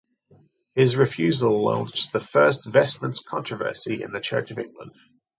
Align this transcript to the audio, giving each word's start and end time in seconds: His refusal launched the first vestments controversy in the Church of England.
His 0.73 0.95
refusal 0.95 1.63
launched 1.63 2.11
the 2.11 2.19
first 2.19 2.65
vestments 2.65 3.19
controversy 3.19 4.01
in 4.01 4.11
the 4.13 4.19
Church 4.19 4.49
of 4.49 4.57
England. 4.57 4.93